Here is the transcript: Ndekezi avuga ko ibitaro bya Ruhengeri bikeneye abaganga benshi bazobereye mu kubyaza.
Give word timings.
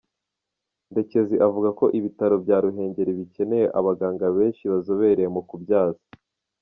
Ndekezi 0.91 1.35
avuga 1.47 1.69
ko 1.79 1.85
ibitaro 1.99 2.35
bya 2.43 2.57
Ruhengeri 2.63 3.11
bikeneye 3.19 3.65
abaganga 3.79 4.25
benshi 4.37 4.63
bazobereye 4.71 5.29
mu 5.35 5.41
kubyaza. 5.49 6.05